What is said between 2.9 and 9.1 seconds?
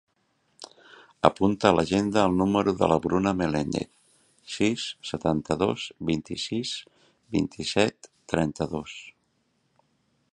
la Bruna Melendez: sis, setanta-dos, vint-i-sis, vint-i-set, trenta-dos.